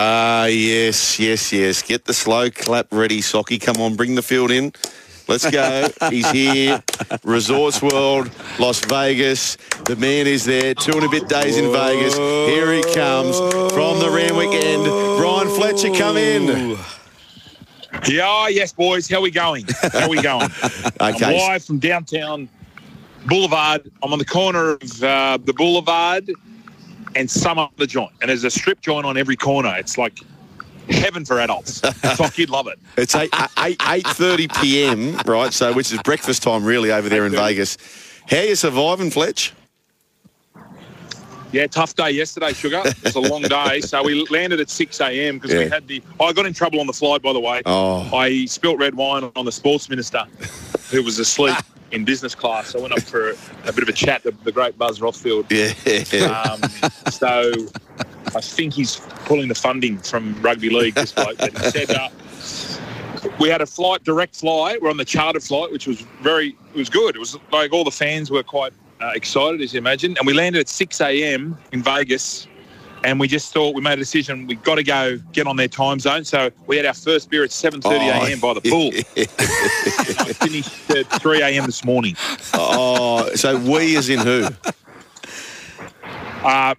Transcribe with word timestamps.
Ah, 0.00 0.46
yes, 0.46 1.20
yes, 1.20 1.52
yes. 1.52 1.80
Get 1.82 2.04
the 2.04 2.14
slow 2.14 2.50
clap 2.50 2.88
ready, 2.90 3.20
Socky. 3.20 3.60
Come 3.60 3.76
on, 3.76 3.94
bring 3.94 4.16
the 4.16 4.22
field 4.22 4.50
in. 4.50 4.72
Let's 5.28 5.48
go. 5.48 5.88
He's 6.10 6.28
here. 6.32 6.82
Resorts 7.22 7.80
World, 7.80 8.28
Las 8.58 8.84
Vegas. 8.86 9.56
The 9.84 9.94
man 9.94 10.26
is 10.26 10.44
there. 10.44 10.74
Two 10.74 10.92
and 10.92 11.04
a 11.04 11.08
bit 11.08 11.28
days 11.28 11.56
in 11.56 11.70
Vegas. 11.72 12.16
Here 12.16 12.72
he 12.72 12.82
comes 12.92 13.38
from 13.72 14.00
the 14.00 14.10
Randwick 14.12 14.52
end. 14.52 14.84
Bryan 14.84 15.48
Fletcher, 15.48 15.94
come 15.94 16.16
in. 16.16 16.76
Yeah, 18.08 18.48
yes, 18.48 18.72
boys. 18.72 19.08
How 19.08 19.20
we 19.20 19.30
going? 19.30 19.64
How 19.92 20.08
we 20.08 20.20
going? 20.20 20.50
Okay. 21.00 21.24
I'm 21.24 21.48
live 21.48 21.64
from 21.64 21.78
downtown 21.78 22.48
Boulevard. 23.26 23.90
I'm 24.02 24.12
on 24.12 24.18
the 24.18 24.24
corner 24.24 24.72
of 24.72 25.02
uh, 25.02 25.38
the 25.42 25.52
Boulevard 25.52 26.30
and 27.16 27.30
some 27.30 27.58
other 27.58 27.86
joint, 27.86 28.12
and 28.20 28.28
there's 28.28 28.44
a 28.44 28.50
strip 28.50 28.80
joint 28.80 29.06
on 29.06 29.16
every 29.16 29.36
corner. 29.36 29.74
It's 29.76 29.98
like 29.98 30.18
heaven 30.88 31.24
for 31.24 31.40
adults. 31.40 31.80
Fuck, 31.80 32.38
you'd 32.38 32.50
love 32.50 32.66
it. 32.66 32.78
It's 32.96 33.14
8, 33.14 33.30
8, 33.58 33.78
8.30 33.78 34.62
p.m., 34.62 35.16
right? 35.26 35.52
So, 35.52 35.72
which 35.72 35.92
is 35.92 36.00
breakfast 36.02 36.42
time 36.42 36.64
really 36.64 36.92
over 36.92 37.08
there 37.08 37.26
in 37.26 37.32
Vegas. 37.32 37.76
How 38.30 38.38
you 38.38 38.54
surviving, 38.54 39.10
Fletch? 39.10 39.52
Yeah, 41.50 41.66
tough 41.68 41.94
day 41.94 42.10
yesterday, 42.10 42.52
sugar. 42.52 42.82
It 42.84 43.02
was 43.02 43.14
a 43.14 43.20
long 43.20 43.42
day, 43.42 43.80
so 43.80 44.02
we 44.02 44.26
landed 44.26 44.60
at 44.60 44.70
6 44.70 45.00
a.m. 45.00 45.38
because 45.38 45.56
we 45.56 45.68
had 45.68 45.86
the. 45.86 46.02
I 46.20 46.32
got 46.32 46.46
in 46.46 46.52
trouble 46.52 46.80
on 46.80 46.86
the 46.86 46.92
flight, 46.92 47.22
by 47.22 47.32
the 47.32 47.40
way. 47.40 47.62
Oh. 47.64 48.08
I 48.12 48.44
spilt 48.46 48.78
red 48.78 48.94
wine 48.94 49.30
on 49.36 49.44
the 49.44 49.52
sports 49.52 49.88
minister, 49.88 50.24
who 50.90 51.02
was 51.02 51.18
asleep 51.18 51.56
in 51.90 52.04
business 52.04 52.34
class. 52.34 52.74
I 52.74 52.78
went 52.78 52.92
up 52.92 53.02
for 53.02 53.30
a, 53.30 53.72
bit 53.72 53.82
of 53.82 53.88
a 53.88 53.92
chat. 53.92 54.22
The, 54.22 54.32
the 54.44 54.52
great 54.52 54.76
Buzz 54.78 55.00
Rothfield. 55.00 55.50
Yeah. 55.50 56.24
Um, 56.24 56.60
so 57.10 57.52
I 58.34 58.40
think 58.40 58.74
he's 58.74 58.96
pulling 59.26 59.48
the 59.48 59.54
funding 59.54 59.98
from 59.98 60.40
rugby 60.42 60.70
league. 60.70 60.94
This 60.94 61.12
bloke, 61.12 61.38
but 61.38 61.56
he 61.56 61.70
said 61.70 61.90
uh, 61.90 62.08
we 63.38 63.48
had 63.48 63.60
a 63.60 63.66
flight, 63.66 64.04
direct 64.04 64.36
flight. 64.36 64.80
We're 64.80 64.90
on 64.90 64.96
the 64.96 65.04
charter 65.04 65.40
flight, 65.40 65.72
which 65.72 65.86
was 65.86 66.00
very, 66.22 66.56
it 66.74 66.76
was 66.76 66.90
good. 66.90 67.16
It 67.16 67.18
was 67.18 67.38
like 67.52 67.72
all 67.72 67.84
the 67.84 67.90
fans 67.90 68.30
were 68.30 68.42
quite 68.42 68.72
uh, 69.00 69.12
excited, 69.14 69.60
as 69.60 69.74
you 69.74 69.78
imagine. 69.78 70.16
And 70.18 70.26
we 70.26 70.32
landed 70.32 70.60
at 70.60 70.68
6 70.68 71.00
a.m. 71.00 71.56
in 71.72 71.82
Vegas. 71.82 72.46
And 73.04 73.20
we 73.20 73.28
just 73.28 73.52
thought 73.52 73.74
we 73.74 73.82
made 73.82 73.92
a 73.92 73.96
decision. 73.96 74.46
We 74.46 74.54
got 74.56 74.76
to 74.76 74.82
go 74.82 75.18
get 75.32 75.46
on 75.46 75.56
their 75.56 75.68
time 75.68 76.00
zone. 76.00 76.24
So 76.24 76.50
we 76.66 76.76
had 76.78 76.86
our 76.86 76.94
first 76.94 77.28
beer 77.30 77.44
at 77.44 77.50
7:30 77.50 78.08
a.m. 78.08 78.40
by 78.40 78.54
the 78.54 78.62
pool. 78.62 78.90
Finished 80.34 80.90
at 80.90 81.20
3 81.20 81.42
a.m. 81.42 81.66
this 81.66 81.84
morning. 81.84 82.16
oh, 82.54 83.30
so 83.34 83.58
we 83.58 83.96
as 83.96 84.08
in 84.08 84.20
who? 84.20 84.48
Uh, 86.42 86.74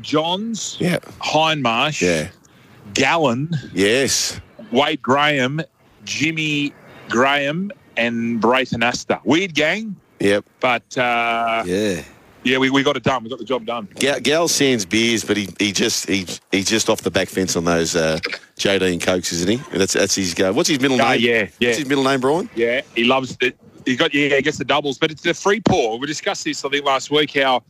Johns, 0.00 0.76
Yeah. 0.80 0.98
Hindmarsh, 1.20 2.00
Yeah. 2.00 2.28
Gallen, 2.94 3.50
Yes. 3.72 4.40
Wade 4.70 5.02
Graham, 5.02 5.60
Jimmy 6.04 6.72
Graham, 7.08 7.70
and 7.96 8.40
Braith 8.40 8.70
Anasta. 8.70 9.20
Weird 9.24 9.54
gang, 9.54 9.96
Yep. 10.20 10.44
but 10.60 10.96
uh, 10.98 11.62
Yeah. 11.66 12.02
Yeah, 12.44 12.58
we, 12.58 12.68
we 12.68 12.82
got 12.82 12.96
it 12.96 13.02
done. 13.02 13.24
We 13.24 13.30
got 13.30 13.38
the 13.38 13.44
job 13.44 13.64
done. 13.64 13.88
Gal, 13.94 14.20
Gal 14.20 14.48
sands 14.48 14.84
beers, 14.84 15.24
but 15.24 15.36
he, 15.36 15.48
he 15.58 15.72
just 15.72 16.06
he 16.08 16.26
he's 16.52 16.68
just 16.68 16.90
off 16.90 17.00
the 17.00 17.10
back 17.10 17.28
fence 17.28 17.56
on 17.56 17.64
those 17.64 17.96
uh, 17.96 18.18
JD 18.58 18.92
and 18.92 19.00
Cokes, 19.02 19.32
isn't 19.32 19.48
he? 19.48 19.56
That's 19.76 19.94
that's 19.94 20.14
his 20.14 20.34
go. 20.34 20.52
What's 20.52 20.68
his 20.68 20.78
middle 20.80 21.00
Ah, 21.00 21.12
name? 21.12 21.20
yeah, 21.22 21.48
yeah. 21.58 21.68
What's 21.68 21.78
his 21.78 21.88
middle 21.88 22.04
name, 22.04 22.20
Bryan? 22.20 22.50
Yeah, 22.54 22.82
he 22.94 23.04
loves 23.04 23.36
it. 23.40 23.56
He 23.86 23.96
got 23.96 24.12
yeah, 24.12 24.36
he 24.36 24.42
gets 24.42 24.58
the 24.58 24.64
doubles, 24.64 24.98
but 24.98 25.10
it's 25.10 25.24
a 25.24 25.32
free 25.32 25.60
pour. 25.60 25.98
We 25.98 26.06
discussed 26.06 26.44
this 26.44 26.62
I 26.64 26.68
think 26.68 26.84
last 26.84 27.10
week 27.10 27.34
how 27.34 27.62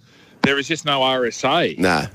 there 0.43 0.59
is 0.59 0.67
just 0.67 0.85
no 0.85 1.01
RSA. 1.01 1.79
Nah. 1.79 2.07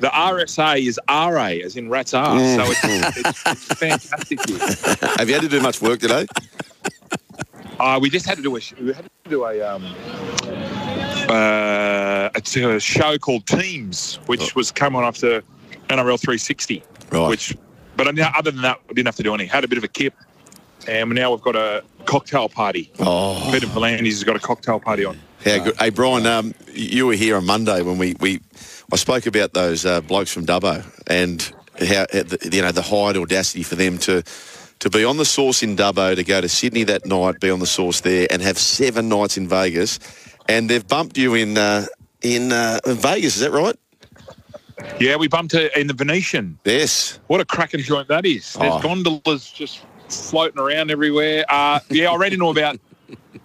The 0.00 0.08
RSA 0.08 0.84
is 0.86 0.98
RA, 1.08 1.64
as 1.64 1.76
in 1.76 1.88
rat's 1.88 2.12
ass. 2.12 2.56
So 2.56 2.64
it's, 2.72 3.16
it's, 3.18 3.46
it's 3.46 3.64
fantastic. 3.78 4.38
Here. 4.48 4.58
Have 5.16 5.28
you 5.28 5.34
had 5.34 5.42
to 5.42 5.48
do 5.48 5.60
much 5.60 5.80
work 5.80 6.00
today? 6.00 6.26
Uh, 7.78 7.98
we 8.02 8.10
just 8.10 8.26
had 8.26 8.36
to 8.36 8.42
do 8.42 8.56
a 8.56 8.60
we 8.80 8.92
had 8.92 9.04
to 9.24 9.30
do 9.30 9.44
a 9.44 9.60
um, 9.62 9.84
uh, 11.28 11.32
it's 12.34 12.56
a 12.56 12.80
show 12.80 13.18
called 13.18 13.46
Teams, 13.46 14.16
which 14.26 14.54
was 14.54 14.70
come 14.70 14.96
on 14.96 15.04
after 15.04 15.42
NRL 15.88 16.18
360. 16.18 16.82
Right. 17.10 17.28
Which, 17.28 17.56
but 17.96 18.06
other 18.06 18.50
than 18.50 18.62
that, 18.62 18.80
we 18.88 18.94
didn't 18.94 19.08
have 19.08 19.16
to 19.16 19.22
do 19.22 19.34
any. 19.34 19.46
Had 19.46 19.64
a 19.64 19.68
bit 19.68 19.78
of 19.78 19.84
a 19.84 19.88
kip, 19.88 20.14
and 20.88 21.10
now 21.10 21.30
we've 21.30 21.42
got 21.42 21.56
a 21.56 21.84
cocktail 22.06 22.48
party. 22.48 22.90
Oh, 22.98 23.48
Peter 23.52 23.66
V'landys 23.66 24.12
has 24.12 24.24
got 24.24 24.36
a 24.36 24.40
cocktail 24.40 24.80
party 24.80 25.04
on. 25.04 25.18
how 25.44 25.64
good. 25.64 25.76
Hey, 25.76 25.90
Bryan, 25.90 26.26
um, 26.26 26.54
you 26.72 27.06
were 27.06 27.14
here 27.14 27.36
on 27.36 27.44
Monday 27.44 27.82
when 27.82 27.98
we, 27.98 28.16
we 28.20 28.40
I 28.92 28.96
spoke 28.96 29.26
about 29.26 29.52
those 29.52 29.84
uh, 29.84 30.00
blokes 30.00 30.32
from 30.32 30.46
Dubbo 30.46 30.84
and 31.06 31.42
how 31.78 32.02
uh, 32.12 32.36
you 32.50 32.62
know 32.62 32.72
the 32.72 32.82
high 32.82 33.18
audacity 33.18 33.62
for 33.62 33.74
them 33.74 33.98
to 33.98 34.22
to 34.80 34.90
be 34.90 35.04
on 35.04 35.16
the 35.16 35.24
source 35.24 35.62
in 35.62 35.76
Dubbo, 35.76 36.16
to 36.16 36.24
go 36.24 36.40
to 36.40 36.48
Sydney 36.48 36.82
that 36.84 37.06
night, 37.06 37.38
be 37.38 37.50
on 37.50 37.60
the 37.60 37.66
source 37.66 38.00
there, 38.00 38.26
and 38.30 38.42
have 38.42 38.58
seven 38.58 39.08
nights 39.08 39.36
in 39.36 39.46
Vegas, 39.46 40.00
and 40.48 40.68
they've 40.68 40.86
bumped 40.86 41.16
you 41.16 41.34
in 41.34 41.56
uh, 41.56 41.86
in 42.22 42.52
uh, 42.52 42.80
Vegas. 42.86 43.34
Is 43.36 43.40
that 43.40 43.50
right? 43.52 43.76
Yeah, 44.98 45.16
we 45.16 45.28
bumped 45.28 45.54
it 45.54 45.76
in 45.76 45.86
the 45.86 45.94
Venetian. 45.94 46.58
Yes. 46.64 47.20
What 47.28 47.40
a 47.40 47.44
cracking 47.44 47.80
joint 47.80 48.08
that 48.08 48.26
is. 48.26 48.54
There's 48.54 48.72
Oh. 48.74 48.80
gondolas 48.80 49.50
just 49.50 49.80
floating 50.08 50.58
around 50.60 50.90
everywhere. 50.90 51.44
Uh, 51.48 51.80
yeah, 51.90 52.10
I 52.10 52.16
read 52.16 52.32
into 52.32 52.46
about, 52.48 52.78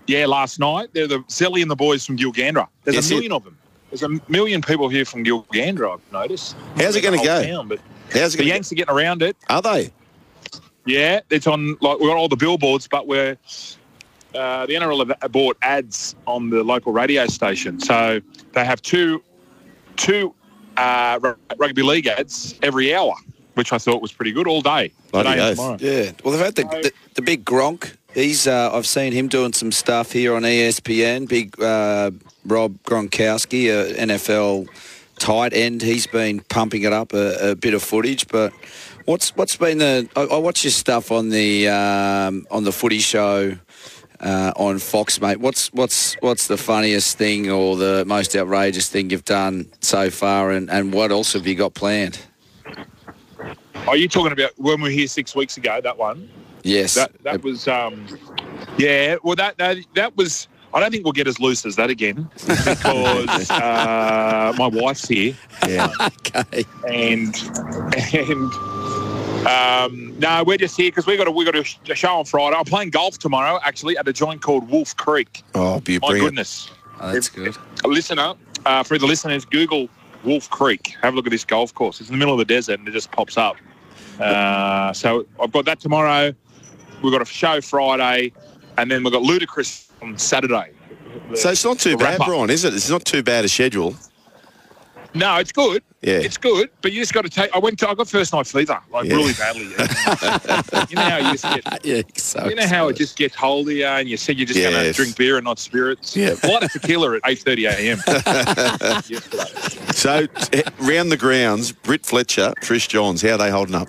yeah, 0.08 0.26
last 0.26 0.60
night. 0.60 0.90
They're 0.94 1.08
the 1.08 1.20
Zelly 1.30 1.62
and 1.62 1.70
the 1.70 1.76
boys 1.76 2.06
from 2.06 2.18
Gilgandra. 2.18 2.68
There's 2.84 2.96
Yes, 2.96 3.12
a 3.12 3.14
million 3.14 3.32
of 3.34 3.44
them. 3.44 3.58
There's 3.92 4.04
a 4.04 4.10
million 4.28 4.62
people 4.62 4.90
here 4.90 5.06
from 5.06 5.24
Gilgandra, 5.24 5.94
I've 5.94 6.12
noticed. 6.12 6.56
How's 6.76 6.96
it 6.96 7.02
gonna 7.02 7.24
go? 7.24 7.44
town, 7.44 7.68
but 7.68 7.80
How's 8.12 8.34
it 8.34 8.38
the 8.38 8.44
going? 8.44 8.48
Yanks 8.50 8.72
are 8.72 8.76
getting 8.76 8.94
around 8.94 9.22
it. 9.22 9.38
Are 9.50 9.62
they? 9.62 9.92
Yeah, 10.86 11.20
it's 11.30 11.48
on, 11.48 11.78
like, 11.82 12.00
we've 12.00 12.10
got 12.10 12.18
all 12.18 12.30
the 12.30 12.36
billboards, 12.38 12.88
but 12.88 13.08
we're, 13.08 13.38
uh, 14.38 14.66
the 14.66 14.74
NRL 14.74 15.16
have 15.22 15.32
bought 15.32 15.58
ads 15.62 16.16
on 16.26 16.50
the 16.50 16.64
local 16.64 16.94
radio 16.94 17.28
station. 17.28 17.80
So 17.80 18.22
they 18.54 18.64
have 18.64 18.82
two, 18.82 19.24
two 19.96 20.34
uh, 20.78 21.20
rugby 21.58 21.82
league 21.82 22.08
ads 22.08 22.56
every 22.62 22.94
hour, 22.94 23.16
which 23.56 23.74
I 23.74 23.78
thought 23.78 24.02
was 24.02 24.12
pretty 24.12 24.32
good 24.32 24.48
all 24.48 24.62
day. 24.62 24.92
Today 25.12 25.40
and 25.40 25.56
tomorrow. 25.56 25.78
Yeah. 25.80 26.12
Well, 26.24 26.34
they've 26.34 26.46
had 26.46 26.56
the, 26.56 26.64
the, 26.64 26.92
the 27.16 27.22
big 27.22 27.46
Gronk. 27.46 27.96
He's 28.14 28.48
uh, 28.48 28.72
I've 28.74 28.88
seen 28.88 29.14
him 29.14 29.28
doing 29.28 29.54
some 29.54 29.72
stuff 29.72 30.12
here 30.12 30.34
on 30.36 30.44
ESPN. 30.44 31.28
Big 31.28 31.60
uh, 31.62 32.12
Rob 32.46 32.82
Gronkowski, 32.84 33.68
a 33.70 33.94
NFL 33.94 34.68
tight 35.20 35.54
end. 35.54 35.82
He's 35.82 36.08
been 36.08 36.40
pumping 36.42 36.84
it 36.84 36.94
up 36.94 37.14
a, 37.14 37.52
a 37.52 37.56
bit 37.56 37.74
of 37.74 37.84
footage. 37.84 38.28
But 38.28 38.54
what's 39.06 39.36
what's 39.36 39.56
been 39.56 39.78
the? 39.80 40.10
I, 40.16 40.22
I 40.22 40.38
watch 40.38 40.64
your 40.64 40.72
stuff 40.72 41.12
on 41.12 41.30
the 41.30 41.68
um, 41.68 42.48
on 42.50 42.64
the 42.64 42.72
Footy 42.72 43.00
Show. 43.00 43.58
Uh, 44.20 44.52
on 44.56 44.80
Fox, 44.80 45.22
mate. 45.22 45.40
What's 45.40 45.72
what's 45.74 46.16
what's 46.22 46.48
the 46.48 46.58
funniest 46.58 47.18
thing 47.20 47.52
or 47.52 47.76
the 47.76 48.04
most 48.06 48.36
outrageous 48.36 48.90
thing 48.90 49.12
you've 49.12 49.26
done 49.26 49.70
so 49.82 50.10
far, 50.10 50.50
and, 50.52 50.72
and 50.72 50.92
what 50.92 51.12
else 51.12 51.34
have 51.34 51.46
you 51.46 51.54
got 51.54 51.76
planned? 51.76 52.20
Are 53.88 53.96
you 53.96 54.08
talking 54.10 54.32
about 54.32 54.52
when 54.58 54.82
we 54.82 54.90
were 54.90 54.94
here 54.94 55.08
six 55.08 55.36
weeks 55.36 55.58
ago? 55.58 55.80
That 55.82 55.98
one. 55.98 56.30
Yes, 56.64 56.96
That 56.96 57.12
that 57.24 57.44
was. 57.44 57.68
Um, 57.68 58.08
yeah. 58.78 59.18
Well, 59.24 59.36
that, 59.36 59.58
that 59.60 59.78
that 59.94 60.18
was. 60.18 60.48
I 60.74 60.80
don't 60.82 60.92
think 60.92 61.06
we'll 61.06 61.14
get 61.14 61.28
as 61.28 61.40
loose 61.40 61.66
as 61.66 61.78
that 61.78 61.90
again 61.90 62.30
because 62.34 63.50
uh, 63.50 64.54
my 64.58 64.68
wife's 64.68 65.08
here 65.08 65.34
Yeah. 65.66 65.90
okay. 66.02 66.66
and 66.90 67.34
and 68.14 68.52
um, 69.48 70.18
no, 70.20 70.44
we're 70.46 70.58
just 70.58 70.76
here 70.78 70.90
because 70.92 71.06
we 71.08 71.16
got 71.18 71.28
a 71.28 71.32
we 71.32 71.46
got 71.46 71.56
a, 71.56 71.64
sh- 71.64 71.78
a 71.90 71.96
show 71.96 72.18
on 72.20 72.26
Friday. 72.26 72.56
I'm 72.58 72.66
playing 72.66 72.90
golf 72.90 73.18
tomorrow, 73.18 73.60
actually, 73.64 73.98
at 73.98 74.08
a 74.08 74.14
joint 74.14 74.42
called 74.42 74.70
Wolf 74.70 74.96
Creek. 74.98 75.44
Oh, 75.56 75.80
be 75.80 76.00
My 76.00 76.10
bring 76.10 76.24
goodness, 76.24 76.70
Oh, 77.00 77.14
that's 77.14 77.30
good. 77.30 77.56
a 77.84 77.88
listener 77.88 78.34
uh, 78.66 78.84
for 78.84 78.98
the 78.98 79.06
listeners, 79.06 79.46
Google 79.46 79.88
Wolf 80.24 80.50
Creek. 80.50 80.96
Have 81.02 81.14
a 81.14 81.16
look 81.16 81.28
at 81.28 81.32
this 81.32 81.46
golf 81.46 81.74
course. 81.74 82.02
It's 82.02 82.10
in 82.10 82.16
the 82.16 82.20
middle 82.20 82.34
of 82.34 82.40
the 82.40 82.46
desert 82.46 82.80
and 82.80 82.88
it 82.88 82.92
just 82.92 83.12
pops 83.12 83.38
up. 83.38 83.56
Uh, 84.20 84.92
so 84.94 85.26
I've 85.42 85.52
got 85.52 85.66
that 85.66 85.80
tomorrow. 85.80 86.34
We've 87.04 87.12
got 87.14 87.22
a 87.22 87.26
show 87.26 87.62
Friday, 87.62 88.34
and 88.80 88.90
then 88.90 89.04
we've 89.04 89.14
got 89.14 89.22
Ludacris 89.22 89.90
on 90.02 90.18
Saturday. 90.18 90.72
So 91.36 91.52
it's 91.52 91.64
not 91.64 91.78
too 91.80 91.96
bad, 91.98 92.12
wrap-up. 92.14 92.28
Bryan, 92.28 92.50
is 92.50 92.64
it? 92.66 92.74
It's 92.74 92.90
not 92.90 93.06
too 93.06 93.22
bad 93.22 93.46
a 93.46 93.48
schedule. 93.48 93.96
No, 95.18 95.38
it's 95.38 95.52
good. 95.52 95.84
Yeah. 96.02 96.16
It's 96.20 96.38
good, 96.38 96.70
but 96.82 96.92
you 96.92 97.02
just 97.02 97.14
got 97.14 97.24
to 97.24 97.30
take. 97.30 97.54
I 97.56 97.60
went 97.60 97.80
to. 97.80 97.90
I 97.90 97.96
got 97.96 98.08
first 98.08 98.32
night 98.34 98.46
fever, 98.48 98.80
like 98.92 99.06
Yeah. 99.06 99.16
really 99.16 99.34
badly. 99.34 99.68
Uh, 99.78 100.86
you 100.90 100.96
know 100.96 101.02
how 101.02 101.18
you 101.18 101.32
just 101.38 101.44
get. 101.44 101.80
Yeah, 101.86 102.02
so 102.16 102.48
You 102.48 102.56
know 102.56 102.68
how 102.68 102.88
it 102.90 102.96
just 102.98 103.18
gets 103.18 103.36
hold 103.36 103.68
of 103.70 103.74
you, 103.74 103.86
and 103.86 104.08
you 104.08 104.16
said 104.18 104.38
you're 104.38 104.46
just 104.46 104.60
going 104.60 104.74
to 104.74 104.94
drink 104.94 105.18
beer 105.18 105.38
and 105.38 105.46
not 105.46 105.58
spirits. 105.60 106.16
Yeah. 106.16 106.36
A 106.44 106.68
tequila 106.70 107.16
at 107.16 107.22
eight 107.26 107.40
thirty 107.40 107.66
a.m. 107.66 107.98
So, 109.94 110.28
round 110.80 111.12
the 111.12 111.18
grounds, 111.18 111.72
Britt 111.72 112.06
Fletcher, 112.06 112.54
Trish 112.62 112.88
Johns, 112.88 113.22
how 113.24 113.30
are 113.32 113.38
they 113.40 113.50
holding 113.50 113.74
up? 113.76 113.88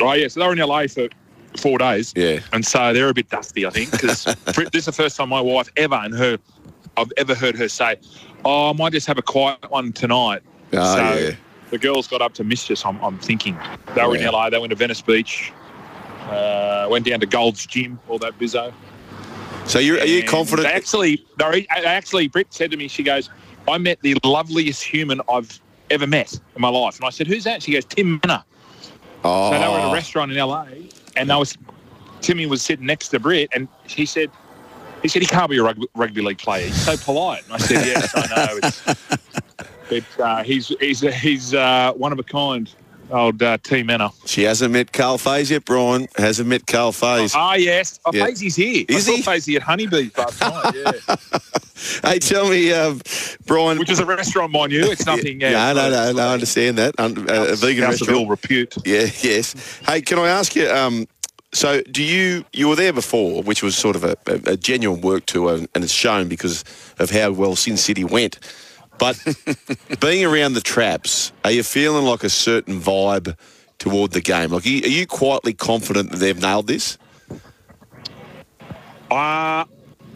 Oh 0.00 0.12
yeah, 0.14 0.28
so 0.28 0.40
they're 0.40 0.52
in 0.52 0.58
LA 0.58 0.86
for 0.86 1.08
four 1.58 1.76
days. 1.78 2.12
Yeah. 2.16 2.40
and 2.52 2.64
so 2.64 2.92
they're 2.94 3.08
a 3.10 3.14
bit 3.14 3.28
dusty, 3.28 3.66
I 3.66 3.70
think, 3.70 3.90
because 3.90 4.24
this 4.24 4.68
is 4.74 4.84
the 4.86 4.92
first 4.92 5.16
time 5.16 5.28
my 5.28 5.40
wife 5.40 5.68
ever 5.76 5.96
and 5.96 6.14
her, 6.14 6.38
I've 6.96 7.12
ever 7.18 7.34
heard 7.34 7.56
her 7.56 7.68
say, 7.68 7.96
"Oh, 8.44 8.70
I 8.70 8.72
might 8.72 8.92
just 8.92 9.06
have 9.06 9.18
a 9.18 9.22
quiet 9.22 9.70
one 9.70 9.92
tonight." 9.92 10.42
Oh, 10.72 10.94
so 10.96 11.14
yeah. 11.18 11.30
the 11.70 11.78
girls 11.78 12.06
got 12.08 12.22
up 12.22 12.34
to 12.34 12.44
mischief. 12.44 12.84
I'm, 12.84 13.00
I'm 13.02 13.18
thinking 13.18 13.58
they 13.94 14.04
were 14.06 14.16
Yeah. 14.16 14.28
in 14.28 14.32
LA. 14.32 14.50
They 14.50 14.58
went 14.58 14.70
to 14.70 14.76
Venice 14.76 15.00
Beach. 15.00 15.52
Uh, 16.28 16.86
went 16.90 17.04
down 17.06 17.20
to 17.20 17.26
Gold's 17.26 17.66
Gym, 17.66 17.98
all 18.08 18.18
that 18.18 18.38
bizzo. 18.38 18.72
So, 19.66 19.78
you're, 19.78 19.98
are 20.00 20.06
you 20.06 20.22
confident? 20.24 20.66
They 20.68 20.72
actually, 20.74 21.24
they 21.38 21.66
actually, 21.70 22.28
Britt 22.28 22.52
said 22.52 22.70
to 22.70 22.76
me, 22.76 22.88
she 22.88 23.02
goes, 23.02 23.30
"I 23.68 23.78
met 23.78 24.00
the 24.02 24.16
loveliest 24.24 24.82
human 24.82 25.20
I've 25.30 25.60
ever 25.90 26.06
met 26.06 26.38
in 26.54 26.62
my 26.62 26.68
life." 26.68 26.96
And 26.96 27.04
I 27.04 27.10
said, 27.10 27.26
"Who's 27.26 27.44
that?" 27.44 27.62
She 27.62 27.72
goes, 27.72 27.84
"Tim 27.84 28.20
Mannah." 28.24 28.44
oh, 29.24 29.50
So 29.52 29.58
they 29.58 29.68
were 29.68 29.78
at 29.78 29.90
a 29.90 29.92
restaurant 29.92 30.32
in 30.32 30.38
LA, 30.38 30.66
and 31.16 31.30
they 31.30 31.34
was 31.34 31.56
Timmy 32.20 32.46
was 32.46 32.62
sitting 32.62 32.86
next 32.86 33.08
to 33.08 33.20
Britt, 33.20 33.50
and 33.54 33.68
he 33.86 34.06
said, 34.06 34.30
he 35.04 35.08
said 35.08 35.22
he 35.22 35.28
can't 35.28 35.48
be 35.50 35.58
a 35.58 35.62
rugby, 35.62 35.86
rugby 35.94 36.20
league 36.22 36.38
player. 36.38 36.66
He's 36.66 36.80
so 36.84 36.96
polite. 36.96 37.44
And 37.44 37.52
I 37.52 37.58
said, 37.58 37.86
yes, 37.86 38.10
I 38.16 38.26
know. 38.34 38.94
It's, 39.90 40.06
but 40.16 40.24
uh, 40.24 40.42
he's 40.42 40.68
he's 40.80 41.00
he's 41.20 41.52
uh, 41.54 41.92
one 41.92 42.10
of 42.12 42.18
a 42.18 42.22
kind. 42.24 42.72
Old 43.10 43.42
uh, 43.42 43.58
T 43.62 43.82
Mannah. 43.82 44.10
She 44.24 44.44
hasn't 44.44 44.72
met 44.72 44.90
Carl 44.94 45.18
Faze 45.18 45.50
yet, 45.50 45.66
Bryan. 45.66 46.08
Hasn't 46.16 46.48
met 46.48 46.66
Carl 46.66 46.90
Faze. 46.90 47.34
Ah, 47.36 47.52
yes. 47.52 48.00
Oh, 48.06 48.10
Yeah. 48.14 48.24
Fazy's 48.24 48.56
here. 48.56 48.86
Is 48.88 49.06
I 49.06 49.12
he? 49.12 49.20
saw 49.22 49.30
Fazy 49.32 49.56
at 49.56 49.62
Honeybees 49.62 50.16
last 50.16 50.40
night, 50.40 50.74
yeah. 50.74 51.16
Hey, 52.10 52.18
tell 52.18 52.48
me, 52.48 52.72
um, 52.72 53.02
Bryan. 53.44 53.78
Which 53.78 53.90
is 53.90 53.98
a 54.00 54.06
restaurant, 54.06 54.52
mind 54.52 54.72
you. 54.72 54.90
It's 54.90 55.04
nothing. 55.04 55.38
Yeah, 55.42 55.74
no, 55.74 55.90
no, 55.90 55.90
no, 55.90 56.12
no, 56.12 56.28
I 56.28 56.32
understand 56.32 56.78
that. 56.78 56.94
Uh, 56.98 57.10
a 57.52 57.56
vegan 57.56 57.84
House 57.84 58.00
restaurant. 58.00 58.20
ill 58.22 58.26
repute. 58.26 58.74
Yeah, 58.86 59.00
yes. 59.20 59.80
Hey, 59.86 60.00
can 60.00 60.18
I 60.18 60.28
ask 60.28 60.56
you? 60.56 60.66
Um, 60.70 61.06
so, 61.54 61.80
do 61.82 62.02
you 62.02 62.44
you 62.52 62.68
were 62.68 62.76
there 62.76 62.92
before, 62.92 63.42
which 63.42 63.62
was 63.62 63.76
sort 63.76 63.96
of 63.96 64.04
a, 64.04 64.16
a, 64.26 64.52
a 64.52 64.56
genuine 64.56 65.00
work 65.00 65.24
tour, 65.26 65.54
and, 65.54 65.68
and 65.74 65.84
it's 65.84 65.92
shown 65.92 66.28
because 66.28 66.64
of 66.98 67.10
how 67.10 67.30
well 67.30 67.56
Sin 67.56 67.76
City 67.76 68.04
went. 68.04 68.38
But 68.98 69.18
being 70.00 70.24
around 70.24 70.52
the 70.52 70.60
traps, 70.60 71.32
are 71.44 71.50
you 71.50 71.62
feeling 71.62 72.04
like 72.04 72.22
a 72.24 72.28
certain 72.30 72.80
vibe 72.80 73.36
toward 73.78 74.12
the 74.12 74.20
game? 74.20 74.50
Like, 74.50 74.66
are 74.66 74.68
you, 74.68 74.82
are 74.84 74.88
you 74.88 75.06
quietly 75.06 75.52
confident 75.54 76.10
that 76.10 76.18
they've 76.18 76.40
nailed 76.40 76.66
this? 76.66 76.98
Uh, 79.10 79.64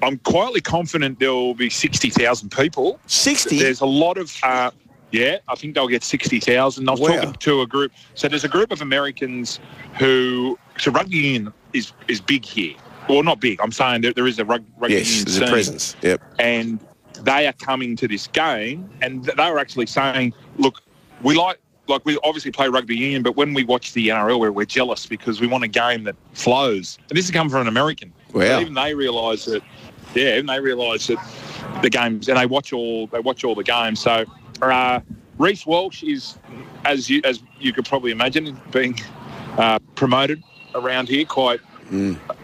I'm 0.02 0.18
quietly 0.18 0.60
confident 0.60 1.18
there 1.18 1.32
will 1.32 1.54
be 1.54 1.70
60,000 1.70 2.50
people. 2.50 3.00
Sixty. 3.06 3.58
There's 3.58 3.80
a 3.80 3.86
lot 3.86 4.16
of, 4.16 4.32
uh, 4.42 4.70
yeah, 5.10 5.38
I 5.48 5.54
think 5.54 5.74
they'll 5.74 5.88
get 5.88 6.04
60,000. 6.04 6.88
I 6.88 6.92
was 6.92 7.00
Wow. 7.00 7.08
talking 7.08 7.32
to 7.32 7.60
a 7.62 7.66
group. 7.66 7.92
So 8.14 8.28
there's 8.28 8.44
a 8.44 8.48
group 8.48 8.70
of 8.72 8.80
Americans 8.80 9.58
who, 9.98 10.58
so 10.78 10.90
rugby 10.90 11.16
union 11.16 11.52
is, 11.72 11.92
is 12.08 12.20
big 12.20 12.44
here. 12.44 12.74
Well, 13.08 13.22
not 13.22 13.40
big. 13.40 13.60
I'm 13.60 13.72
saying 13.72 14.02
there, 14.02 14.12
there 14.12 14.26
is 14.26 14.38
a 14.38 14.44
rug, 14.44 14.64
rugby 14.78 14.96
Yes, 14.96 15.08
union 15.08 15.24
there's 15.24 15.48
a 15.48 15.52
presence. 15.52 15.96
Yep. 16.02 16.22
And 16.38 16.78
they 17.22 17.46
are 17.46 17.52
coming 17.54 17.96
to 17.96 18.08
this 18.08 18.26
game 18.26 18.88
and 19.02 19.24
th- 19.24 19.36
they 19.36 19.50
were 19.50 19.58
actually 19.58 19.86
saying, 19.86 20.34
look, 20.58 20.82
we 21.22 21.34
like, 21.34 21.58
like 21.88 22.04
we 22.04 22.18
obviously 22.22 22.50
play 22.50 22.68
rugby 22.68 22.96
union, 22.96 23.22
but 23.22 23.34
when 23.34 23.54
we 23.54 23.64
watch 23.64 23.92
the 23.94 24.08
NRL, 24.08 24.38
we're, 24.38 24.52
we're 24.52 24.66
jealous 24.66 25.06
because 25.06 25.40
we 25.40 25.46
want 25.46 25.64
a 25.64 25.68
game 25.68 26.04
that 26.04 26.16
flows. 26.34 26.98
And 27.08 27.16
this 27.16 27.24
is 27.24 27.30
coming 27.30 27.50
from 27.50 27.62
an 27.62 27.68
American. 27.68 28.12
Wow. 28.32 28.42
So 28.42 28.60
even 28.60 28.74
they 28.74 28.94
realise 28.94 29.46
that, 29.46 29.62
yeah, 30.14 30.34
even 30.34 30.46
they 30.46 30.60
realise 30.60 31.06
that 31.06 31.18
the 31.82 31.90
games 31.90 32.28
and 32.28 32.38
they 32.38 32.46
watch 32.46 32.72
all 32.72 33.06
they 33.08 33.20
watch 33.20 33.44
all 33.44 33.54
the 33.54 33.64
games. 33.64 34.00
So 34.00 34.24
uh, 34.62 35.00
Reece 35.38 35.66
Walsh 35.66 36.02
is, 36.02 36.38
as 36.84 37.08
you 37.08 37.20
as 37.24 37.42
you 37.60 37.72
could 37.72 37.84
probably 37.84 38.10
imagine, 38.10 38.60
being 38.70 38.98
uh, 39.56 39.78
promoted 39.94 40.42
around 40.78 41.08
here 41.08 41.24
quite 41.24 41.60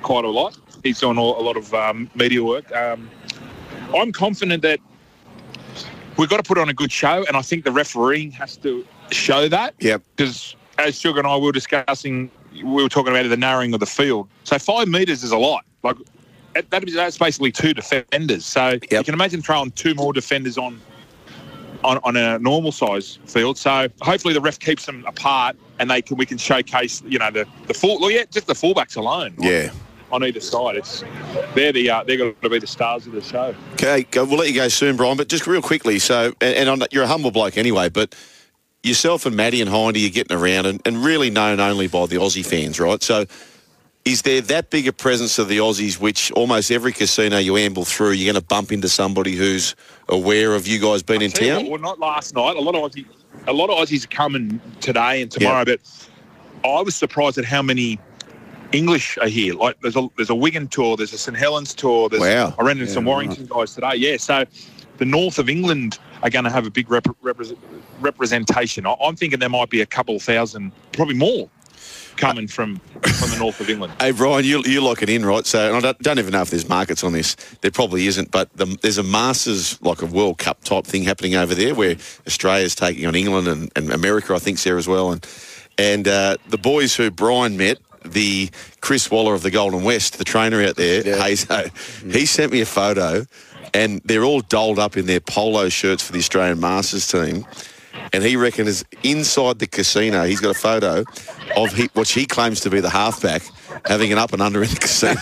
quite 0.02 0.24
a 0.24 0.28
lot. 0.28 0.56
He's 0.82 1.00
doing 1.00 1.18
all, 1.18 1.40
a 1.40 1.42
lot 1.42 1.56
of 1.56 1.72
um, 1.74 2.10
media 2.14 2.42
work. 2.42 2.70
Um, 2.74 3.10
I'm 3.96 4.12
confident 4.12 4.62
that 4.62 4.80
we've 6.16 6.28
got 6.28 6.38
to 6.38 6.42
put 6.42 6.58
on 6.58 6.68
a 6.68 6.74
good 6.74 6.92
show, 6.92 7.24
and 7.26 7.36
I 7.36 7.42
think 7.42 7.64
the 7.64 7.72
refereeing 7.72 8.30
has 8.32 8.56
to 8.58 8.86
show 9.10 9.48
that 9.48 9.74
Yep. 9.80 10.02
because 10.16 10.56
as 10.78 10.98
Sugar 10.98 11.18
and 11.20 11.28
I 11.28 11.36
were 11.36 11.52
discussing, 11.52 12.30
we 12.54 12.82
were 12.82 12.88
talking 12.88 13.12
about 13.12 13.28
the 13.28 13.36
narrowing 13.36 13.74
of 13.74 13.80
the 13.80 13.86
field. 13.86 14.28
So 14.44 14.58
five 14.58 14.88
metres 14.88 15.22
is 15.22 15.30
a 15.32 15.38
lot. 15.38 15.64
Like 15.82 15.96
that, 16.54 16.70
that 16.70 16.88
is, 16.88 16.94
that's 16.94 17.18
basically 17.18 17.52
two 17.52 17.74
defenders. 17.74 18.44
So 18.44 18.78
you 18.90 19.04
can 19.04 19.14
imagine 19.14 19.42
throwing 19.42 19.70
two 19.72 19.94
more 19.94 20.12
defenders 20.12 20.56
on. 20.58 20.80
On, 21.84 21.98
on 22.02 22.16
a 22.16 22.38
normal 22.38 22.72
size 22.72 23.18
field, 23.26 23.58
so 23.58 23.88
hopefully 24.00 24.32
the 24.32 24.40
ref 24.40 24.58
keeps 24.58 24.86
them 24.86 25.04
apart, 25.06 25.54
and 25.78 25.90
they 25.90 26.00
can 26.00 26.16
we 26.16 26.24
can 26.24 26.38
showcase 26.38 27.02
you 27.06 27.18
know 27.18 27.30
the 27.30 27.46
the 27.66 27.74
full 27.74 28.00
well, 28.00 28.10
yeah 28.10 28.24
just 28.30 28.46
the 28.46 28.54
fullbacks 28.54 28.96
alone 28.96 29.34
Yeah. 29.38 29.70
on 30.10 30.24
either 30.24 30.40
side. 30.40 30.76
It's 30.76 31.04
they're 31.54 31.72
the 31.72 31.90
uh, 31.90 32.04
they're 32.04 32.16
going 32.16 32.34
to 32.40 32.48
be 32.48 32.58
the 32.58 32.66
stars 32.66 33.06
of 33.06 33.12
the 33.12 33.20
show. 33.20 33.54
Okay, 33.74 34.06
we'll 34.14 34.38
let 34.38 34.48
you 34.48 34.54
go 34.54 34.68
soon, 34.68 34.96
Bryan. 34.96 35.16
But 35.18 35.28
just 35.28 35.46
real 35.46 35.60
quickly, 35.60 35.98
so 35.98 36.32
and, 36.40 36.68
and 36.68 36.86
you're 36.90 37.04
a 37.04 37.06
humble 37.06 37.30
bloke 37.30 37.58
anyway, 37.58 37.90
but 37.90 38.14
yourself 38.82 39.26
and 39.26 39.36
Maddie 39.36 39.60
and 39.60 39.70
Hindy 39.70 40.06
are 40.06 40.10
getting 40.10 40.36
around 40.36 40.66
and, 40.66 40.80
and 40.86 41.04
really 41.04 41.30
known 41.30 41.60
only 41.60 41.86
by 41.86 42.06
the 42.06 42.16
Aussie 42.16 42.44
fans, 42.46 42.80
right? 42.80 43.02
So 43.02 43.26
is 44.04 44.22
there 44.22 44.40
that 44.42 44.70
big 44.70 44.86
a 44.86 44.92
presence 44.92 45.38
of 45.38 45.48
the 45.48 45.58
Aussies, 45.58 45.98
which 45.98 46.30
almost 46.32 46.70
every 46.70 46.92
casino 46.92 47.38
you 47.38 47.56
amble 47.56 47.84
through, 47.84 48.10
you're 48.12 48.30
going 48.30 48.40
to 48.40 48.46
bump 48.46 48.70
into 48.70 48.88
somebody 48.88 49.34
who's 49.34 49.74
aware 50.08 50.54
of 50.54 50.66
you 50.66 50.78
guys 50.78 51.02
being 51.02 51.22
in 51.22 51.30
town? 51.30 51.62
what, 51.62 51.80
Well, 51.80 51.80
not 51.80 51.98
last 51.98 52.34
night. 52.34 52.56
A 52.56 52.60
lot 52.60 52.74
of 52.74 52.82
Aussies, 52.82 53.06
a 53.46 53.52
lot 53.52 53.70
of 53.70 53.76
Aussies 53.78 54.04
are 54.04 54.08
coming 54.08 54.60
today 54.80 55.22
and 55.22 55.30
tomorrow. 55.30 55.64
But 55.64 55.80
I 56.64 56.82
was 56.82 56.94
surprised 56.94 57.38
at 57.38 57.46
how 57.46 57.62
many 57.62 57.98
English 58.72 59.16
are 59.18 59.28
here. 59.28 59.54
Like 59.54 59.80
there's 59.80 59.96
a 59.96 60.08
there's 60.16 60.30
a 60.30 60.34
Wigan 60.34 60.68
tour, 60.68 60.96
there's 60.98 61.12
a 61.14 61.18
St 61.18 61.36
Helens 61.36 61.74
tour. 61.74 62.08
There's, 62.10 62.20
Wow. 62.22 62.54
I 62.58 62.62
ran 62.62 62.78
into 62.78 62.90
some 62.92 63.04
Warrington 63.06 63.46
guys 63.46 63.74
today. 63.74 63.94
Yeah, 63.94 64.18
so 64.18 64.44
the 64.98 65.04
north 65.06 65.38
of 65.38 65.48
England 65.48 65.98
are 66.22 66.30
going 66.30 66.44
to 66.44 66.50
have 66.50 66.66
a 66.66 66.70
big 66.70 66.90
rep- 66.90 67.04
repre- 67.22 67.56
representation. 68.00 68.86
I- 68.86 68.96
I'm 69.02 69.16
thinking 69.16 69.38
there 69.38 69.48
might 69.48 69.70
be 69.70 69.80
a 69.80 69.86
couple 69.86 70.18
thousand, 70.18 70.72
probably 70.92 71.14
more, 71.14 71.48
coming 72.16 72.48
from 72.48 72.76
from 72.76 73.30
the 73.30 73.36
north 73.38 73.60
of 73.60 73.68
England. 73.68 73.92
Hey, 74.00 74.12
Bryan, 74.12 74.44
you, 74.44 74.62
you 74.64 74.80
lock 74.80 75.02
it 75.02 75.08
in, 75.08 75.24
right? 75.24 75.44
So, 75.46 75.68
and 75.68 75.76
I 75.76 75.80
don't, 75.80 75.98
don't 76.00 76.18
even 76.18 76.32
know 76.32 76.42
if 76.42 76.50
there's 76.50 76.68
markets 76.68 77.04
on 77.04 77.12
this. 77.12 77.34
There 77.60 77.70
probably 77.70 78.06
isn't, 78.06 78.30
but 78.30 78.54
the, 78.56 78.66
there's 78.82 78.98
a 78.98 79.02
Masters, 79.02 79.80
like 79.82 80.02
a 80.02 80.06
World 80.06 80.38
Cup 80.38 80.64
type 80.64 80.84
thing 80.84 81.02
happening 81.02 81.34
over 81.34 81.54
there 81.54 81.74
where 81.74 81.96
Australia's 82.26 82.74
taking 82.74 83.06
on 83.06 83.14
England 83.14 83.48
and, 83.48 83.70
and 83.76 83.92
America, 83.92 84.34
I 84.34 84.38
think, 84.38 84.60
there 84.62 84.78
as 84.78 84.88
well. 84.88 85.12
And 85.12 85.26
and 85.76 86.06
uh, 86.06 86.36
the 86.48 86.58
boys 86.58 86.94
who 86.94 87.10
Bryan 87.10 87.56
met, 87.56 87.78
the 88.04 88.50
Chris 88.80 89.10
Waller 89.10 89.34
of 89.34 89.42
the 89.42 89.50
Golden 89.50 89.82
West, 89.82 90.18
the 90.18 90.24
trainer 90.24 90.62
out 90.62 90.76
there, 90.76 91.02
Hazo, 91.02 91.70
he 92.12 92.26
sent 92.26 92.52
me 92.52 92.60
a 92.60 92.66
photo 92.66 93.26
and 93.72 94.00
they're 94.04 94.24
all 94.24 94.40
dolled 94.40 94.78
up 94.78 94.96
in 94.96 95.06
their 95.06 95.20
polo 95.20 95.68
shirts 95.68 96.02
for 96.02 96.12
the 96.12 96.18
Australian 96.18 96.60
Masters 96.60 97.08
team. 97.08 97.44
And 98.12 98.22
he 98.22 98.36
reckons 98.36 98.84
inside 99.02 99.58
the 99.58 99.66
casino, 99.66 100.24
he's 100.24 100.40
got 100.40 100.50
a 100.54 100.58
photo 100.58 101.04
of 101.56 101.72
he, 101.72 101.88
what 101.94 102.08
he 102.08 102.26
claims 102.26 102.60
to 102.60 102.70
be 102.70 102.80
the 102.80 102.90
halfback 102.90 103.42
having 103.86 104.12
an 104.12 104.18
up 104.18 104.32
and 104.32 104.40
under 104.40 104.62
in 104.62 104.68
the 104.70 104.76
casino. 104.76 105.20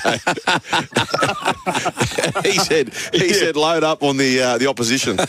he 2.43 2.59
said, 2.59 2.93
he 3.15 3.33
said, 3.33 3.57
load 3.57 3.83
up 3.85 4.03
on 4.03 4.17
the 4.17 4.41
uh, 4.43 4.59
the 4.59 4.67
opposition. 4.67 5.19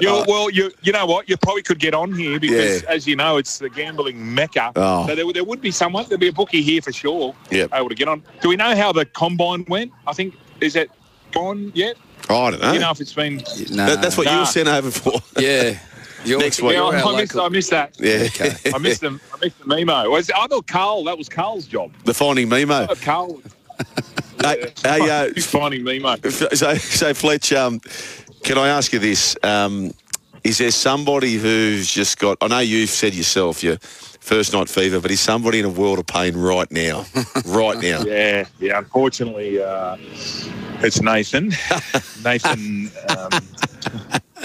You, 0.00 0.24
well, 0.28 0.48
you 0.50 0.70
you 0.82 0.92
know 0.92 1.06
what? 1.06 1.28
You 1.28 1.36
probably 1.36 1.62
could 1.62 1.78
get 1.78 1.92
on 1.94 2.12
here 2.12 2.38
because, 2.38 2.82
Yeah. 2.82 2.90
as 2.90 3.06
you 3.06 3.16
know, 3.16 3.36
it's 3.36 3.58
the 3.58 3.68
gambling 3.68 4.34
mecca. 4.34 4.72
Oh. 4.76 5.06
So 5.06 5.14
there, 5.14 5.32
there 5.32 5.44
would 5.44 5.60
be 5.60 5.70
someone. 5.70 6.06
There'd 6.08 6.20
be 6.20 6.28
a 6.28 6.32
bookie 6.32 6.62
here 6.62 6.80
for 6.82 6.92
sure. 6.92 7.34
Yeah, 7.50 7.66
Able 7.72 7.88
to 7.88 7.94
get 7.94 8.06
on. 8.08 8.22
Do 8.40 8.48
we 8.48 8.56
know 8.56 8.76
how 8.76 8.92
the 8.92 9.04
combine 9.06 9.64
went? 9.68 9.92
I 10.06 10.12
think 10.12 10.36
is 10.60 10.74
that 10.74 10.88
gone 11.32 11.72
yet? 11.74 11.96
Oh, 12.30 12.44
I 12.44 12.50
don't 12.50 12.60
know. 12.62 12.72
You 12.72 12.80
know 12.80 12.90
if 12.90 13.00
it's 13.00 13.12
been. 13.12 13.36
No. 13.70 13.86
That- 13.86 14.02
that's 14.02 14.16
what 14.16 14.26
you 14.26 14.32
Nah. 14.32 14.40
were 14.40 14.46
sent 14.46 14.68
over 14.68 14.90
for. 14.90 15.20
Yeah. 15.40 15.78
You're, 16.24 16.40
Next 16.40 16.60
week. 16.60 16.72
Yeah, 16.72 16.82
I 16.84 17.16
missed, 17.16 17.36
I 17.36 17.48
missed 17.48 17.70
that. 17.70 17.94
Yeah. 18.00 18.26
I 18.74 18.78
missed 18.78 19.00
them. 19.02 19.20
I 19.32 19.38
missed 19.44 19.58
the 19.60 19.66
memo. 19.66 20.10
Was 20.10 20.28
I 20.30 20.48
thought 20.48 20.66
Carl? 20.66 21.04
That 21.04 21.16
was 21.16 21.28
Carl's 21.28 21.64
job. 21.66 21.92
the 22.04 22.12
finding 22.12 22.48
Mimo. 22.48 23.00
Carl. 23.02 23.40
Hey, 24.40 24.72
hey, 24.84 25.10
uh, 25.10 25.32
He's 25.34 25.46
finding 25.46 25.82
Memo. 25.82 26.14
So, 26.30 26.74
so 26.74 27.12
Fletch, 27.12 27.52
um, 27.52 27.80
can 28.44 28.56
I 28.56 28.68
ask 28.68 28.92
you 28.92 29.00
this? 29.00 29.36
Um, 29.42 29.92
is 30.44 30.58
there 30.58 30.70
somebody 30.70 31.34
who's 31.34 31.90
just 31.92 32.18
got? 32.20 32.38
I 32.40 32.46
know 32.46 32.60
you've 32.60 32.88
said 32.90 33.14
yourself 33.14 33.64
your 33.64 33.78
first 34.28 34.52
night 34.52 34.68
fever, 34.68 35.00
but 35.00 35.10
he's 35.10 35.20
somebody 35.20 35.58
in 35.58 35.64
a 35.64 35.70
world 35.70 35.98
of 35.98 36.06
pain 36.06 36.36
right 36.36 36.70
now? 36.70 37.06
right 37.46 37.78
now? 37.78 38.02
Yeah, 38.02 38.46
yeah. 38.60 38.78
Unfortunately, 38.78 39.60
uh, 39.60 39.96
it's 40.80 41.00
Nathan. 41.00 41.48
Nathan. 42.24 42.90
Um, 43.08 43.30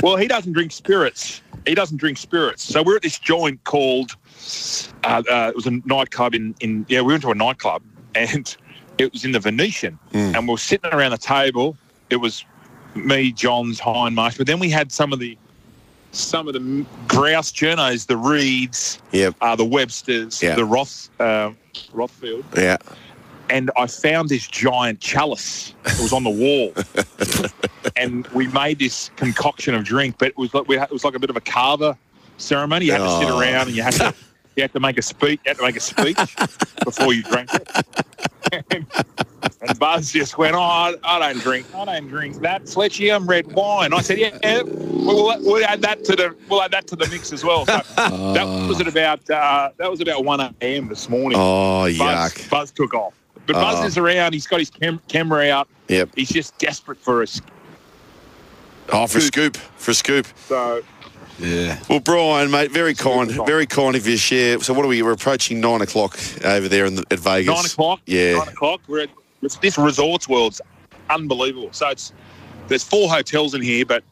well, 0.01 0.15
he 0.15 0.27
doesn't 0.27 0.53
drink 0.53 0.71
spirits. 0.71 1.41
He 1.67 1.75
doesn't 1.75 1.97
drink 1.97 2.17
spirits. 2.17 2.63
So 2.63 2.81
we're 2.81 2.95
at 2.95 3.01
this 3.01 3.19
joint 3.19 3.61
called. 3.65 4.15
Uh, 5.03 5.21
uh, 5.29 5.47
it 5.49 5.55
was 5.55 5.67
a 5.67 5.71
nightclub 5.85 6.33
in, 6.33 6.55
in 6.61 6.85
yeah. 6.87 7.01
We 7.01 7.13
went 7.13 7.23
to 7.23 7.31
a 7.31 7.35
nightclub 7.35 7.81
and 8.15 8.55
it 8.97 9.11
was 9.11 9.25
in 9.25 9.33
the 9.33 9.39
Venetian, 9.39 9.99
Mm. 10.13 10.37
and 10.37 10.47
we 10.47 10.53
are 10.53 10.57
sitting 10.57 10.93
around 10.93 11.11
the 11.11 11.17
table. 11.17 11.75
It 12.09 12.17
was 12.17 12.45
me, 12.95 13.31
Johns, 13.33 13.79
Hindmarsh, 13.81 14.37
but 14.37 14.47
then 14.47 14.59
we 14.59 14.69
had 14.69 14.91
some 14.91 15.11
of 15.11 15.19
the 15.19 15.37
some 16.13 16.47
of 16.47 16.53
the 16.53 16.85
grouse 17.07 17.51
journos, 17.51 18.07
the 18.07 18.15
Reeds, 18.17 18.99
Yep. 19.11 19.35
uh, 19.41 19.55
the 19.55 19.65
Websters, 19.65 20.41
Yeah. 20.41 20.55
the 20.55 20.63
Roth 20.65 21.09
uh, 21.19 21.51
Rothfield, 21.93 22.43
Yeah. 22.55 22.77
and 23.49 23.69
I 23.77 23.87
found 23.87 24.29
this 24.29 24.47
giant 24.47 24.99
chalice. 24.99 25.73
It 25.85 25.99
was 25.99 26.13
on 26.13 26.23
the 26.23 26.29
wall, 26.29 26.71
and 27.95 28.25
we 28.27 28.47
made 28.47 28.79
this 28.79 29.09
concoction 29.15 29.73
of 29.75 29.83
drink. 29.83 30.15
But 30.19 30.29
it 30.29 30.37
was 30.37 30.53
like 30.53 30.69
had, 30.69 30.83
it 30.83 30.91
was 30.91 31.03
like 31.03 31.15
a 31.15 31.19
bit 31.19 31.29
of 31.29 31.35
a 31.35 31.41
kava 31.41 31.97
ceremony. 32.37 32.85
You 32.85 32.91
had 32.93 32.99
to 32.99 33.19
sit 33.19 33.29
Oh. 33.29 33.39
around 33.39 33.67
and 33.67 33.75
you 33.75 33.81
had 33.83 33.93
to 33.93 34.13
you 34.55 34.61
had 34.63 34.71
to 34.73 34.79
make 34.79 34.97
a 34.99 35.01
speech. 35.01 35.39
You 35.45 35.49
had 35.49 35.57
to 35.57 35.63
make 35.63 35.75
a 35.75 35.79
speech 35.79 36.17
before 36.85 37.11
you 37.13 37.23
drank 37.23 37.49
it. 37.53 37.67
and, 38.71 38.85
and 39.67 39.79
Buzz 39.79 40.11
just 40.11 40.37
went, 40.37 40.55
"Oh, 40.55 40.59
I, 40.61 40.95
I 41.03 41.19
don't 41.19 41.41
drink. 41.41 41.67
I 41.75 41.85
don't 41.85 42.07
drink 42.07 42.37
that 42.41 42.63
Fletchium 42.63 43.27
red 43.27 43.51
wine." 43.53 43.93
I 43.93 44.01
said, 44.01 44.19
"Yeah, 44.19 44.37
yeah 44.43 44.61
we'll, 44.63 45.25
we'll 45.41 45.65
add 45.65 45.81
that 45.81 46.03
to 46.05 46.15
the 46.15 46.35
we'll 46.49 46.61
add 46.61 46.71
that 46.71 46.87
to 46.87 46.95
the 46.95 47.07
mix 47.09 47.31
as 47.33 47.43
well." 47.43 47.65
So 47.65 47.81
that 47.97 48.45
was 48.67 48.79
at 48.81 48.87
about 48.87 49.27
uh, 49.29 49.69
that 49.77 49.89
was 49.89 50.01
about 50.01 50.25
one 50.25 50.39
a.m. 50.61 50.87
this 50.87 51.09
morning. 51.09 51.37
Oh, 51.39 51.83
Buzz, 51.97 52.33
yuck. 52.33 52.49
Buzz 52.49 52.71
took 52.71 52.93
off. 52.93 53.13
But 53.45 53.53
Buzz 53.53 53.79
Oh. 53.81 53.85
is 53.85 53.97
around. 53.97 54.33
He's 54.33 54.47
got 54.47 54.59
his 54.59 54.69
cam- 54.69 55.01
camera 55.09 55.49
out. 55.49 55.67
Yep. 55.89 56.09
He's 56.15 56.29
just 56.29 56.57
desperate 56.59 56.97
for 56.97 57.23
a. 57.23 57.27
Oh, 58.91 59.07
for 59.07 59.17
a 59.17 59.21
scoop. 59.21 59.57
For 59.57 59.91
a 59.91 59.93
scoop. 59.93 60.27
So 60.47 60.81
Yeah. 61.39 61.77
Well, 61.89 61.99
Bryan, 61.99 62.51
mate, 62.51 62.71
very 62.71 62.93
kind, 62.93 63.29
very 63.45 63.65
kind 63.65 63.95
of 63.95 64.05
you 64.05 64.13
to 64.13 64.17
share. 64.17 64.59
So, 64.61 64.73
what 64.73 64.85
are 64.85 64.87
we? 64.87 65.01
We're 65.01 65.11
approaching 65.13 65.59
nine 65.59 65.81
o'clock 65.81 66.17
over 66.45 66.67
there 66.69 66.85
in 66.85 66.95
the, 66.95 67.03
at 67.11 67.19
Vegas. 67.19 67.53
nine 67.53 67.65
o'clock. 67.65 68.01
Yeah. 68.05 68.37
Nine 68.37 68.47
o'clock. 68.49 68.81
We're 68.87 69.01
at 69.01 69.09
it's, 69.45 69.57
this 69.57 69.77
resorts 69.77 70.27
world's 70.27 70.61
unbelievable. 71.09 71.69
So 71.71 71.89
it's 71.89 72.13
there's 72.67 72.83
four 72.83 73.09
hotels 73.09 73.53
in 73.53 73.61
here, 73.61 73.85
but 73.85 74.03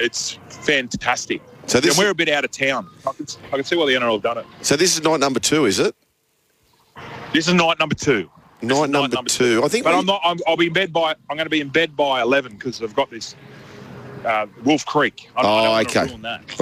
it's 0.00 0.38
fantastic. 0.48 1.40
So 1.66 1.80
this, 1.80 1.96
and 1.96 2.04
we're 2.04 2.10
a 2.10 2.14
bit 2.14 2.28
out 2.28 2.44
of 2.44 2.50
town. 2.50 2.88
I 3.06 3.12
can, 3.12 3.26
I 3.46 3.56
can 3.56 3.64
see 3.64 3.76
why 3.76 3.86
the 3.86 3.92
NRL 3.92 4.12
have 4.14 4.22
done 4.22 4.38
it. 4.38 4.46
so 4.62 4.76
this 4.76 4.94
is 4.96 5.02
night 5.02 5.20
number 5.20 5.40
two, 5.40 5.64
is 5.64 5.78
it? 5.78 5.94
This 7.32 7.48
is 7.48 7.54
night 7.54 7.78
number 7.78 7.94
two. 7.94 8.30
This 8.60 8.70
Night 8.78 8.90
number, 8.90 9.22
two. 9.28 9.60
I 9.62 9.68
think. 9.68 9.84
But 9.84 9.92
we- 9.92 9.98
I'm 9.98 10.06
not. 10.06 10.20
I'm, 10.24 10.38
I'll 10.46 10.56
be 10.56 10.68
in 10.68 10.72
bed 10.72 10.92
by. 10.92 11.10
I'm 11.28 11.36
going 11.36 11.44
to 11.46 11.50
be 11.50 11.60
in 11.60 11.68
bed 11.68 11.94
by 11.96 12.22
eleven 12.22 12.52
because 12.52 12.80
I've 12.82 12.94
got 12.94 13.10
this 13.10 13.34
uh, 14.24 14.46
Wolf 14.64 14.86
Creek. 14.86 15.28
I, 15.36 15.40
I 15.40 15.44
Oh, 15.44 15.64
don't 15.82 15.96
okay. 15.96 16.14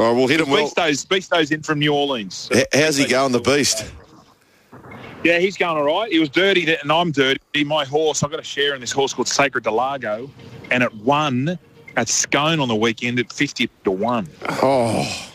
All 0.02 0.09
right, 0.09 0.16
we'll 0.16 0.26
hit 0.26 0.40
him 0.40 0.50
well. 0.50 0.64
Beasto's, 0.64 1.04
Beasto's 1.04 1.50
in 1.52 1.62
from 1.62 1.78
New 1.78 1.92
Orleans. 1.95 2.49
H- 2.52 2.66
How's 2.73 2.97
he 2.97 3.07
going, 3.07 3.31
the 3.33 3.38
beast? 3.40 3.85
Yeah, 5.25 5.38
he's 5.38 5.57
going 5.57 5.76
all 5.76 5.85
right. 5.85 6.11
He 6.11 6.19
was 6.19 6.29
dirty, 6.29 6.75
and 6.75 6.91
I'm 6.91 7.12
dirty. 7.12 7.62
My 7.64 7.85
horse, 7.85 8.23
I've 8.25 8.31
got 8.33 8.41
a 8.41 8.45
share 8.45 8.75
in 8.75 8.81
this 8.81 8.91
horse 8.91 9.12
called 9.14 9.29
Sacred 9.29 9.62
Delago, 9.64 10.29
and 10.73 10.83
it 10.83 10.93
won 10.97 11.59
at 11.97 12.09
Scone 12.09 12.59
on 12.59 12.67
the 12.69 12.75
weekend 12.75 13.21
at 13.21 13.33
50 13.33 13.69
to 13.85 13.91
1. 13.91 14.29
Oh, 14.62 15.29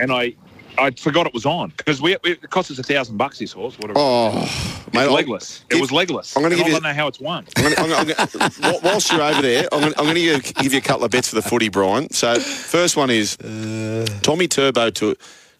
And 0.00 0.10
I 0.12 0.34
I 0.78 0.90
forgot 0.90 1.26
it 1.26 1.32
was 1.32 1.46
on 1.46 1.72
because 1.76 2.02
we, 2.02 2.16
we, 2.22 2.32
it 2.32 2.50
cost 2.50 2.70
us 2.70 2.78
a 2.78 2.82
thousand 2.82 3.16
bucks, 3.16 3.38
this 3.38 3.52
horse. 3.52 3.78
Whatever. 3.78 3.98
oh, 3.98 4.42
It's 4.42 4.92
mate. 4.92 5.02
I'll- 5.02 5.12
legless. 5.14 5.64
It 5.70 5.80
was 5.80 5.90
legless. 5.92 6.36
I'm 6.36 6.42
gonna 6.42 6.54
And 6.56 6.64
give 6.64 6.66
I 6.66 6.68
you- 6.68 6.74
don't 6.74 6.82
know 6.82 6.92
how 6.94 7.06
it's 7.06 7.20
won. 7.20 7.46
I'm 7.56 7.62
gonna, 7.62 7.76
I'm 7.76 7.88
gonna, 8.06 8.14
I'm 8.18 8.50
gonna, 8.60 8.78
whilst 8.82 9.10
you're 9.12 9.22
over 9.22 9.40
there, 9.40 9.68
I'm 9.72 9.80
going 9.80 9.92
to 9.92 9.98
I'm 10.00 10.06
gonna 10.06 10.18
give, 10.20 10.52
give 10.56 10.72
you 10.72 10.78
a 10.78 10.82
couple 10.82 11.04
of 11.04 11.10
bets 11.12 11.28
for 11.28 11.36
the 11.36 11.42
footy, 11.42 11.68
Bryan. 11.70 12.10
So, 12.12 12.38
first 12.40 12.96
one 12.96 13.08
is 13.10 13.38
uh. 13.38 14.04
Tommy 14.22 14.48
Turbo 14.48 14.90
to 14.90 15.16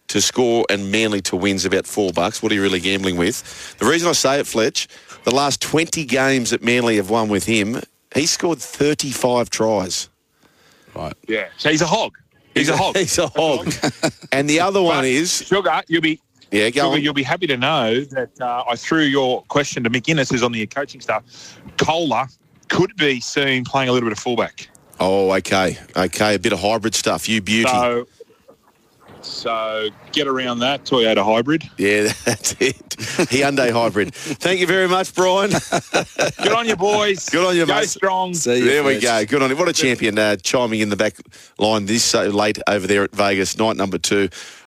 to 0.07 0.21
score 0.21 0.65
and 0.69 0.91
Manly 0.91 1.21
to 1.21 1.35
wins 1.35 1.65
about 1.65 1.85
four 1.85 2.11
bucks. 2.13 2.41
What 2.41 2.51
are 2.51 2.55
you 2.55 2.61
really 2.61 2.79
gambling 2.79 3.17
with? 3.17 3.77
The 3.77 3.85
reason 3.85 4.09
I 4.09 4.13
say 4.13 4.39
it, 4.39 4.47
Fletch, 4.47 4.87
the 5.23 5.33
last 5.35 5.61
20 5.61 6.05
games 6.05 6.49
that 6.51 6.63
Manly 6.63 6.95
have 6.97 7.09
won 7.09 7.29
with 7.29 7.45
him, 7.45 7.81
he 8.13 8.25
scored 8.25 8.59
35 8.59 9.49
tries. 9.49 10.09
Right. 10.95 11.13
Yeah. 11.27 11.47
So 11.57 11.69
he's 11.69 11.81
a 11.81 11.87
hog. 11.87 12.13
He's 12.55 12.69
a 12.69 12.75
hog. 12.77 12.97
He's 12.97 13.19
a 13.19 13.27
hog. 13.27 13.71
and 14.31 14.49
the 14.49 14.59
other 14.59 14.81
one 14.81 14.97
But, 14.99 15.05
is, 15.05 15.45
Sugar, 15.45 15.81
you'll 15.87 16.01
be 16.01 16.19
yeah, 16.49 16.69
go 16.71 16.83
Sugar, 16.85 16.95
on. 16.95 17.01
you'll 17.03 17.13
be 17.13 17.21
happy 17.21 17.45
to 17.45 17.57
know 17.57 17.99
that 18.05 18.31
uh, 18.41 18.63
I 18.67 18.75
threw 18.75 19.03
your 19.03 19.43
question 19.43 19.83
to 19.83 19.91
Mick 19.91 20.09
Innes, 20.09 20.29
who's 20.31 20.41
on 20.41 20.53
the 20.53 20.65
coaching 20.65 20.99
staff. 20.99 21.59
Kohler 21.77 22.25
could 22.69 22.95
be 22.95 23.19
seen 23.19 23.63
playing 23.63 23.89
a 23.89 23.91
little 23.91 24.09
bit 24.09 24.17
of 24.17 24.19
fullback. 24.23 24.69
Oh, 24.99 25.31
okay, 25.33 25.77
okay, 25.95 26.33
a 26.33 26.39
bit 26.39 26.51
of 26.51 26.59
hybrid 26.59 26.95
stuff. 26.95 27.29
You 27.29 27.41
beauty. 27.43 27.69
So, 27.69 28.07
so 29.27 29.89
get 30.11 30.27
around 30.27 30.59
that 30.59 30.83
Toyota 30.85 31.23
hybrid. 31.23 31.69
Yeah, 31.77 32.03
that's 32.25 32.53
it. 32.59 32.77
Hyundai 33.29 33.71
hybrid. 33.71 34.13
Thank 34.15 34.59
you 34.59 34.67
very 34.67 34.87
much, 34.87 35.13
Bryan. 35.13 35.51
Good 36.41 36.51
on 36.53 36.67
you, 36.67 36.75
boys. 36.75 37.29
Good 37.29 37.45
on 37.45 37.55
you, 37.55 37.65
Go 37.65 37.75
mate. 37.75 37.89
strong. 37.89 38.33
See 38.33 38.59
you, 38.59 38.65
There 38.65 38.83
we 38.83 38.99
go. 38.99 39.25
Good 39.25 39.41
on 39.41 39.49
you. 39.49 39.55
What 39.57 39.69
a 39.69 39.73
champion 39.73 40.17
uh, 40.17 40.37
chiming 40.37 40.79
in 40.79 40.89
the 40.89 40.95
back 40.95 41.15
line 41.59 41.85
this 41.85 42.03
so 42.03 42.27
late 42.29 42.57
over 42.67 42.87
there 42.87 43.03
at 43.03 43.11
Vegas, 43.15 43.57
night 43.57 43.75
number 43.77 43.97
two. 43.97 44.29